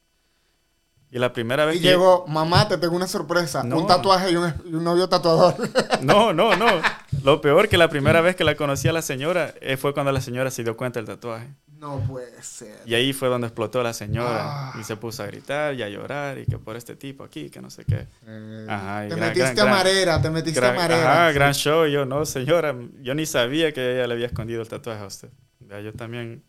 [1.10, 3.62] Y la primera vez y llegó, mamá, te tengo una sorpresa.
[3.62, 5.54] Un tatuaje y un, y un, novio tatuador.
[6.00, 6.66] No, no, no.
[7.22, 10.10] Lo peor que la primera vez que la conocí a la señora eh, fue cuando
[10.12, 11.48] la señora se dio cuenta del tatuaje.
[11.78, 12.78] No puede ser.
[12.86, 14.76] Y ahí fue donde explotó la señora ah.
[14.80, 17.60] y se puso a gritar y a llorar y que por este tipo aquí, que
[17.60, 18.06] no sé qué.
[18.26, 21.26] Eh, ajá, te metiste a marera, te metiste a marera.
[21.26, 21.86] Ah, gran show.
[21.86, 25.28] yo, no, señora, yo ni sabía que ella le había escondido el tatuaje a usted.
[25.60, 26.44] yo también,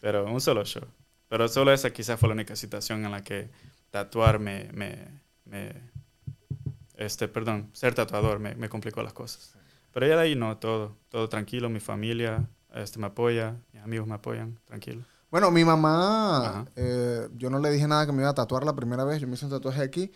[0.00, 0.84] pero un solo show.
[1.28, 3.48] Pero solo esa quizás fue la única situación en la que
[3.90, 4.96] tatuar me, me,
[5.44, 5.89] me
[7.00, 9.54] este, perdón, ser tatuador me, me complicó las cosas.
[9.92, 14.06] Pero ya de ahí no, todo, todo tranquilo, mi familia, este, me apoya, mis amigos
[14.06, 15.02] me apoyan, tranquilo.
[15.30, 18.74] Bueno, mi mamá, eh, yo no le dije nada que me iba a tatuar la
[18.74, 20.12] primera vez, yo me hice un tatuaje aquí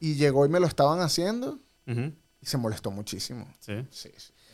[0.00, 3.48] y llegó y me lo estaban haciendo y se molestó muchísimo.
[3.60, 3.86] Sí.
[3.90, 4.10] Sí,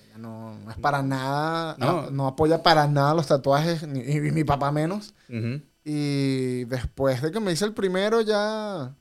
[0.06, 2.10] Ella no, no, es para nada, no.
[2.10, 2.28] no.
[2.28, 5.14] apoya para nada los tatuajes, ni, y mi papá menos.
[5.84, 8.94] Y después de que me hice el primero ya,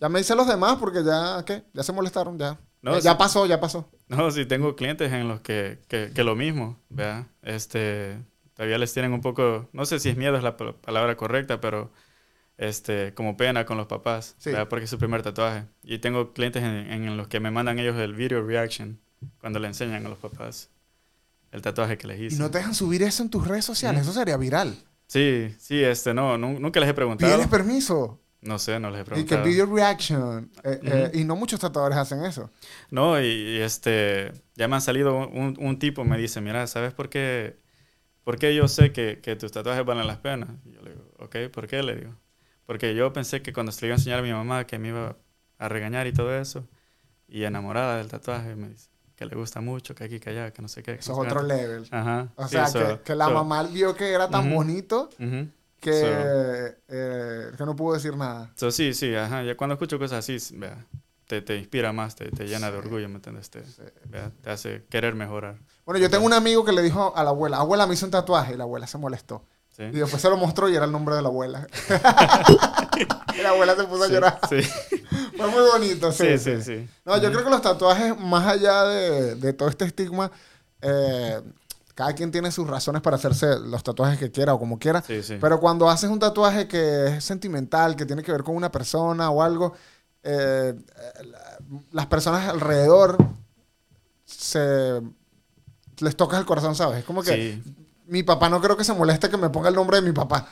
[0.00, 1.64] ya me hice los demás porque ya, ¿qué?
[1.72, 2.58] Ya se molestaron, ya.
[2.82, 3.90] No, ya pasó, ya pasó.
[4.08, 7.26] No, sí, tengo clientes en los que, que, lo mismo, ¿verdad?
[7.42, 8.22] Este,
[8.54, 11.90] todavía les tienen un poco, no sé si es miedo es la palabra correcta, pero
[12.56, 14.68] este, como pena con los papás, ¿verdad?
[14.68, 15.64] Porque es su primer tatuaje.
[15.82, 19.00] Y tengo clientes en, los que me mandan ellos el video reaction
[19.40, 20.70] cuando le enseñan a los papás
[21.50, 22.36] el tatuaje que les hice.
[22.36, 24.02] ¿Y no te dejan subir eso en tus redes sociales?
[24.02, 24.76] Eso sería viral.
[25.08, 27.32] Sí, sí, este, no, nunca les he preguntado.
[27.32, 28.20] ¿Tienes permiso?
[28.40, 29.40] No sé, no les he preguntado.
[29.40, 30.50] Y que video reaction.
[30.62, 32.50] Eh, eh, y no muchos tatuadores hacen eso.
[32.90, 37.08] No, y, este, ya me han salido un, un, tipo, me dice, mira, ¿sabes por
[37.08, 37.58] qué,
[38.22, 40.50] por qué yo sé que, que tus tatuajes valen las penas?
[40.64, 41.82] Y yo le digo, ok, ¿por qué?
[41.82, 42.14] Le digo.
[42.64, 44.88] Porque yo pensé que cuando se le iba a enseñar a mi mamá que me
[44.88, 45.16] iba
[45.58, 46.64] a regañar y todo eso,
[47.26, 50.62] y enamorada del tatuaje, me dice que le gusta mucho, que aquí, que allá, que
[50.62, 50.92] no sé qué.
[50.94, 51.88] que Eso es otro level.
[51.90, 52.28] Ajá.
[52.36, 55.48] O sí, sea, so- que, que la so- mamá vio que era tan bonito Ujú.
[55.80, 58.50] Que, So- eh, que no pudo decir nada.
[58.56, 59.42] So, sí, sí, ajá.
[59.42, 60.84] Ya cuando escucho cosas así, vea,
[61.26, 63.50] te, te inspira más, te, te llena de orgullo, ¿me entiendes?
[63.50, 63.62] Te,
[64.06, 65.58] vea, te hace querer mejorar.
[65.84, 68.12] Bueno, yo tengo un amigo que le dijo a la abuela, abuela me hizo un
[68.12, 69.44] tatuaje y la abuela se molestó.
[69.76, 69.84] ¿sí?
[69.84, 71.66] Y después se lo mostró y era el nombre de la abuela.
[73.38, 74.40] y la abuela se puso a llorar.
[74.48, 74.56] Sí,
[75.36, 76.56] Fue muy bonito, sí, sí, sí.
[76.56, 76.62] sí.
[76.62, 76.88] sí.
[77.04, 80.30] No, yo creo que los tatuajes, más allá de, de todo este estigma,
[80.82, 81.40] eh,
[81.98, 85.02] cada quien tiene sus razones para hacerse los tatuajes que quiera o como quiera.
[85.02, 85.36] Sí, sí.
[85.40, 89.30] Pero cuando haces un tatuaje que es sentimental, que tiene que ver con una persona
[89.30, 89.72] o algo,
[90.22, 91.58] eh, eh, la-
[91.90, 93.16] las personas alrededor
[94.24, 95.00] se
[95.98, 97.00] les tocas el corazón, ¿sabes?
[97.00, 97.74] Es como que Sí.
[98.06, 100.46] mi papá no creo que se moleste que me ponga el nombre de mi papá.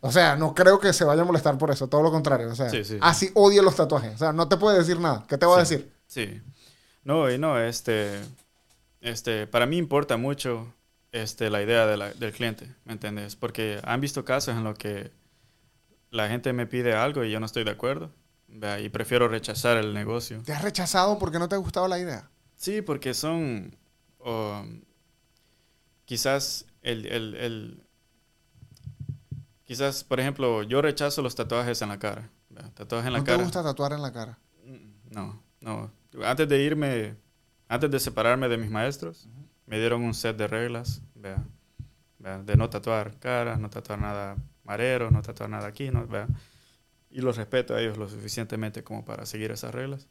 [0.00, 2.48] O sea, no creo que se vaya a molestar por eso, todo lo contrario.
[2.50, 2.96] O sea, Sí, sí.
[3.00, 4.14] así odia los tatuajes.
[4.14, 5.24] O sea, no te puede decir nada.
[5.28, 5.92] ¿Qué te va a decir?
[6.06, 6.40] Sí.
[7.04, 8.20] No, y no, este,
[9.00, 10.74] este, para mí importa mucho
[11.12, 13.36] este, la idea de la- del cliente, ¿me entiendes?
[13.36, 15.10] Porque han visto casos en los que
[16.10, 18.10] la gente me pide algo y yo no estoy de acuerdo,
[18.48, 18.80] ¿vea?
[18.80, 20.42] y prefiero rechazar el negocio.
[20.44, 22.28] ¿Te has rechazado porque no te ha gustado la idea?
[22.56, 23.76] Sí, porque son,
[26.04, 27.82] quizás el, el, el-
[29.64, 32.70] quizás, por ejemplo, yo rechazo los tatuajes en la cara, ¿vea?
[32.74, 33.42] tatuajes en la ¿No te cara.
[33.44, 34.38] gusta tatuar en la cara?
[34.64, 35.90] Mm, No, no.
[36.24, 37.16] Antes de irme,
[37.70, 39.28] antes de separarme de mis maestros,
[39.66, 41.46] me dieron un set de reglas, vea,
[42.18, 46.26] vea, de no tatuar cara, no tatuar nada marero, no tatuar nada aquí, no, vea.
[47.10, 50.08] Y los respeto a ellos lo suficientemente como para seguir esas reglas.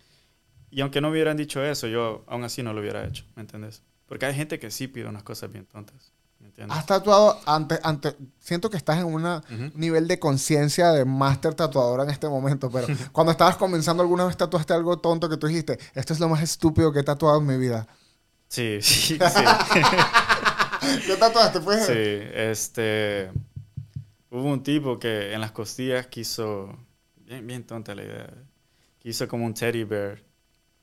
[0.72, 3.84] Y aunque no hubieran dicho eso, yo aún así no lo hubiera hecho, ¿me entiendes?
[4.06, 6.19] Porque hay gente que sí pide unas cosas bien tontas, ¿me
[6.64, 6.78] entiendes?
[6.78, 9.72] Has tatuado ante, ante, siento que estás en un Ujú.
[9.76, 14.38] nivel de conciencia de máster tatuadora en este momento, pero cuando estabas comenzando alguna vez
[14.38, 17.46] tatuaste algo tonto que tú dijiste, esto es lo más estúpido que he tatuado en
[17.48, 17.88] mi vida.
[18.48, 19.18] Sí, sí, sí.
[21.06, 21.60] ¿Qué tatuaste?
[21.60, 23.32] Pues, Sí, este.
[24.32, 26.76] Hubo un tipo que en las costillas quiso.
[27.18, 28.30] Bien, bien tonta la idea.
[29.00, 30.24] Quiso como un teddy bear.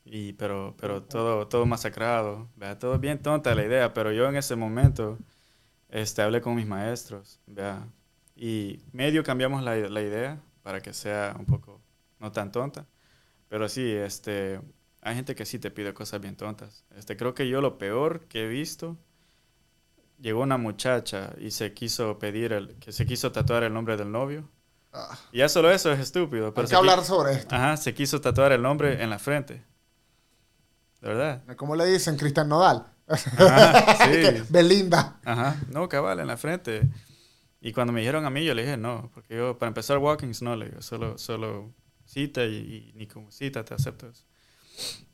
[0.05, 2.49] Y, pero, pero todo, todo masacrado.
[2.57, 2.79] ¿vea?
[2.79, 3.95] Todo bien tonta la idea.
[3.95, 5.19] Pero yo en ese momento
[5.88, 7.40] este, hablé con mis maestros.
[7.46, 7.87] ¿vea?
[8.35, 11.81] Y medio cambiamos la, la idea para que sea un poco
[12.18, 12.87] no tan tonta.
[13.49, 14.61] Pero sí, este,
[15.01, 16.85] hay gente que sí te pide cosas bien tontas.
[16.96, 18.96] Este, creo que yo lo peor que he visto
[20.18, 24.11] llegó una muchacha y se quiso pedir el, que se quiso tatuar el nombre del
[24.11, 24.49] novio.
[24.92, 26.53] Ah, Y ya solo eso es estúpido.
[26.55, 27.55] Pero hay que hablar sobre esto.
[27.55, 29.62] Ajá, se quiso tatuar el nombre en la frente.
[31.01, 31.44] ¿De verdad?
[31.57, 32.16] ¿Cómo le dicen?
[32.16, 32.87] Cristian Nodal.
[33.37, 34.47] Ajá, sí.
[34.51, 35.16] Belinda.
[35.25, 36.88] Ajá, no, cabal, en la frente.
[37.61, 40.42] Y cuando me dijeron a mí, yo le dije no, porque yo, para empezar walkings,
[40.42, 44.25] no, le digo, solo, solo cita y, y ni como cita te acepto eso.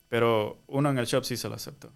[0.09, 1.92] Pero uno en el shop sí se lo aceptó.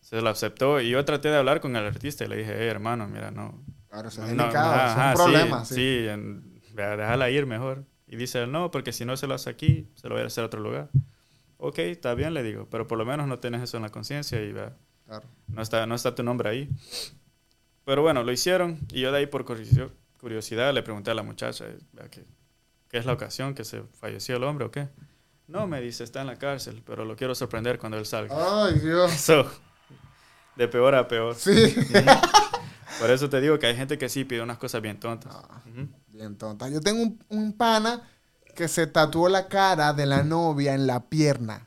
[0.00, 2.68] Se lo aceptó y yo traté de hablar con el artista y le dije, hey,
[2.68, 5.64] hermano, mira, no, Claro, es No, delicado, ajá, eso es ajá, un problema.
[5.64, 7.86] Sí, Sí, en- vea, déjala ir mejor.
[8.06, 10.26] Y dice él, no, porque si no se lo hace aquí, se lo voy a
[10.26, 10.90] hacer a otro lugar.
[11.58, 14.42] Ok, está bien, le digo, pero por lo menos no tienes eso en la conciencia
[14.42, 14.76] y vea,
[15.06, 15.26] claro.
[15.48, 16.68] no está, no está tu nombre ahí.
[17.84, 19.90] Pero bueno, lo hicieron y yo de ahí por curiosi-
[20.20, 21.66] curiosidad le pregunté a la muchacha,
[22.10, 22.24] ¿qué,
[22.88, 23.54] ¿qué es la ocasión?
[23.54, 24.88] ¿Que se falleció el hombre o qué?
[25.46, 28.34] No, me dice, está en la cárcel, pero lo quiero sorprender cuando él salga.
[28.66, 29.12] Ay, Dios.
[29.16, 29.48] So,
[30.56, 31.34] de peor a peor.
[31.36, 31.74] Sí.
[32.98, 35.32] Por eso te digo que hay gente que sí pide unas cosas bien tontas.
[35.36, 35.60] Ah.
[36.08, 36.68] Bien tonta.
[36.68, 38.08] Yo tengo un, un pana
[38.54, 41.65] que se tatuó la cara de la novia en la pierna.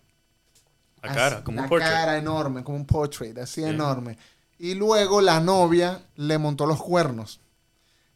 [1.01, 1.91] La Así, cara, como un portrait.
[1.93, 3.67] cara enorme, como un portrait, así Sí.
[3.69, 4.17] enorme.
[4.57, 7.39] Y luego la novia le montó los cuernos.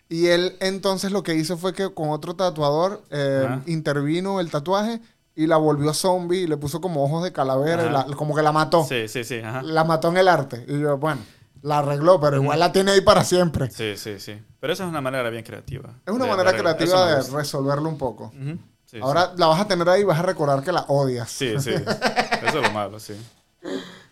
[0.10, 5.00] Y él entonces lo que hizo fue que con otro tatuador eh, intervino el tatuaje
[5.36, 8.06] y la volvió zombie y le puso como ojos de calavera, y Ajá.
[8.08, 8.84] la- como que la mató.
[8.84, 9.62] Sí, sí, sí, ajá.
[9.64, 10.66] La mató en el arte.
[10.68, 11.22] Y yo, bueno,
[11.64, 13.72] la arregló, pero igual la tiene ahí para siempre.
[13.72, 14.40] Sí, sí, sí.
[14.60, 15.90] Pero esa es una manera bien creativa.
[16.06, 18.26] Es una manera creativa de resolverlo un poco.
[18.26, 18.60] Ujú.
[18.94, 21.32] Sí, Ahora la vas a tener ahí y vas a recordar que la odias.
[21.32, 21.72] Sí, sí.
[22.44, 23.16] Eso es lo malo, sí.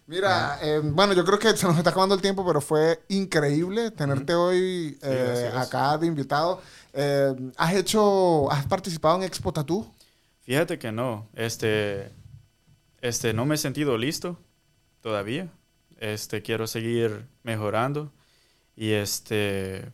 [0.07, 3.91] Mira, eh, bueno, yo creo que se nos está acabando el tiempo, pero fue increíble
[3.91, 6.63] tenerte hoy eh, acá de invitado.
[6.93, 9.85] Eh, ¿Has hecho, has participado en Expo Tattoo?
[10.41, 11.27] Fíjate que no.
[11.35, 12.11] Este,
[13.01, 14.39] este, no me he sentido listo
[15.01, 15.47] todavía.
[15.99, 18.11] Este, quiero seguir mejorando.
[18.75, 19.91] Y este,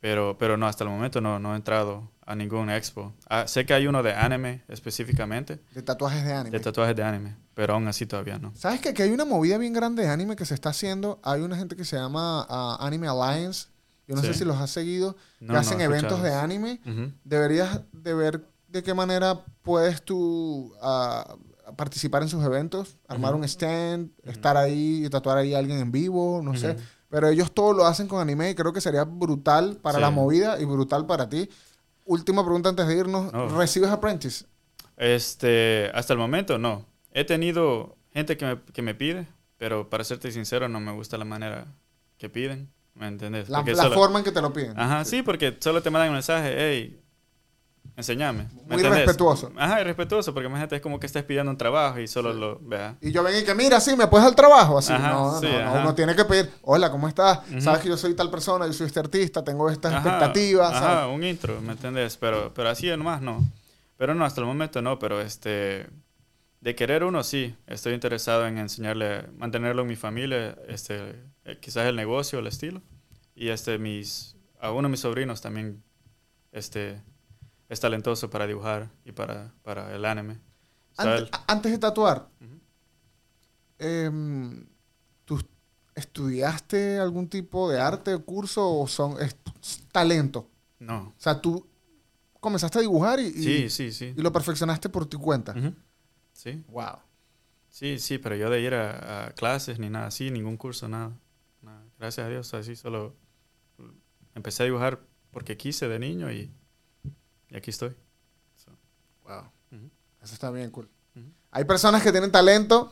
[0.00, 3.12] pero, pero no, hasta el momento no, no he entrado a ningún expo.
[3.28, 6.50] Ah, sé que hay uno de anime específicamente, De tatuajes de anime.
[6.58, 8.52] de tatuajes de anime, pero aún así todavía no.
[8.54, 11.20] ¿Sabes que aquí hay una movida bien grande de anime que se está haciendo?
[11.24, 13.66] Hay una gente que se llama ah, Anime Alliance.
[14.06, 14.40] Yo no sé Sí.
[14.40, 15.16] si los has seguido.
[15.40, 16.80] No, que no hacen he eventos de anime.
[16.86, 17.12] Ujú.
[17.24, 21.36] Deberías de ver de qué manera puedes tú ah,
[21.76, 25.92] participar en sus eventos, armar un stand, estar ahí y tatuar ahí a alguien en
[25.92, 26.76] vivo, no sé.
[27.08, 30.00] Pero ellos todo lo hacen con anime y creo que sería brutal para Sí.
[30.02, 31.48] la movida y brutal para ti.
[32.04, 33.32] Última pregunta antes de irnos.
[33.32, 33.48] No.
[33.48, 34.44] ¿Recibes apprentice?
[34.96, 36.86] Este, hasta el momento no.
[37.12, 39.26] He tenido gente que me, que me pide,
[39.58, 41.66] pero para serte sincero no me gusta la manera
[42.18, 43.48] que piden, ¿me entiendes?
[43.48, 44.78] La, Porque la solo- forma en que te lo piden.
[44.78, 47.01] Ajá, sí, porque solo te mandan un mensaje, hey,
[47.96, 48.44] enséñame.
[48.44, 49.06] ¿me Muy entendés?
[49.06, 49.52] respetuoso.
[49.56, 52.58] Ajá, y respetuoso, porque imagínate, es como que estás pidiendo un trabajo y solo lo,
[52.60, 52.96] vea.
[53.00, 54.78] Y yo vengo y que, mira, sí, ¿me puedes dar trabajo?
[54.78, 57.40] Así, Ajá, no, sí, no, no, uno tiene que pedir, hola, ¿cómo estás?
[57.50, 57.60] Ujú.
[57.60, 60.72] Sabes que yo soy tal persona, yo soy este artista, tengo estas Ajá, expectativas.
[60.72, 61.14] Ajá, ¿sabes?
[61.14, 62.16] un intro, ¿me entiendes?
[62.16, 63.44] Pero, pero así nomás no.
[63.96, 65.86] Pero no, hasta el momento no, pero este...
[66.60, 71.86] De querer uno sí, estoy interesado en enseñarle, mantenerlo en mi familia, este, eh, quizás
[71.86, 72.80] el negocio, el estilo.
[73.34, 75.82] Y este, mis, a uno de mis sobrinos también,
[76.52, 77.00] este,
[77.72, 80.38] es talentoso para dibujar y para, para el anime.
[81.46, 82.28] Antes de tatuar,
[83.78, 84.66] em,
[85.24, 85.40] ¿tú
[85.94, 89.36] estudiaste algún tipo de arte o curso o son es,
[89.90, 90.48] talento?
[90.78, 91.14] no.
[91.16, 91.66] O sea, tú
[92.40, 94.14] comenzaste a dibujar y, y- Sí, sí, sí.
[94.16, 95.54] y lo perfeccionaste por tu cuenta.
[96.32, 96.96] Sí, Wow.
[97.68, 101.12] sí, sí, pero yo de ir a, a clases ni nada así, ningún curso, nada.
[101.62, 101.84] Nada.
[101.98, 103.14] Gracias a Dios, así solo
[104.34, 106.50] empecé a dibujar porque quise de niño y,
[107.52, 107.90] y aquí estoy.
[108.56, 108.70] So,
[109.24, 109.44] Wow.
[110.22, 110.88] Eso está bien cool.
[111.50, 112.90] Hay personas que tienen talento,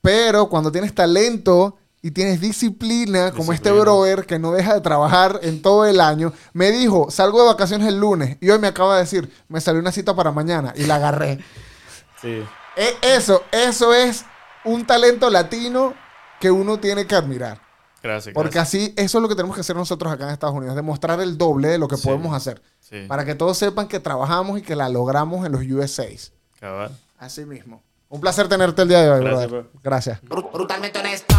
[0.00, 5.40] pero cuando tienes talento y tienes disciplina, como este brother que no deja de trabajar
[5.42, 8.94] en todo el año, me dijo, salgo de vacaciones el lunes y hoy me acaba
[8.94, 11.42] de decir, me salió una cita para mañana y la agarré.
[12.20, 12.44] Sí,
[12.76, 14.26] E- Eso, eso es
[14.66, 15.94] un talento latino
[16.38, 17.60] que uno tiene que admirar.
[18.02, 18.34] Gracias.
[18.34, 18.82] Porque gracias.
[18.84, 21.36] así, eso es lo que tenemos que hacer nosotros acá en Estados Unidos, demostrar el
[21.38, 22.06] doble de lo que Sí.
[22.06, 22.60] podemos hacer.
[22.80, 26.32] Sí, Para que todos sepan que trabajamos y que la logramos en los USAs.
[26.58, 26.90] cabal.
[27.18, 27.82] Así mismo.
[28.08, 29.68] Un placer tenerte el día de hoy, Gracias, brother.
[29.70, 29.80] bro.
[29.82, 30.22] Gracias.
[30.22, 31.34] Bru- brutalmente honesto.